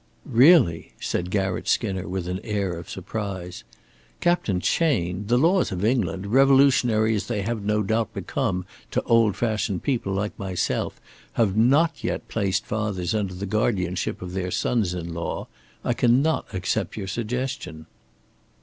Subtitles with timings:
[0.25, 3.63] "Really!" said Garratt Skinner, with an air of surprise.
[4.19, 9.35] "Captain Chayne, the laws of England, revolutionary as they have no doubt become to old
[9.35, 10.99] fashioned people like myself,
[11.33, 15.45] have not yet placed fathers under the guardianship of their sons in law.
[15.85, 17.85] I cannot accept your suggestion."